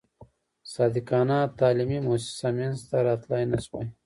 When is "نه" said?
3.51-3.57